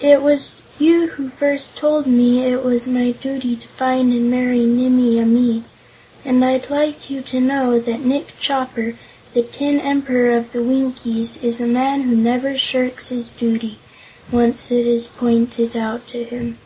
[0.00, 4.64] It was you who first told me it was my duty to find and marry
[4.66, 5.64] Nimmie Amee,
[6.24, 8.94] and I'd like you to know that Nick Chopper,
[9.32, 13.78] the Tin Emperor of the Winkies, is a man who never shirks his duty,
[14.30, 16.56] once it is pointed out to him."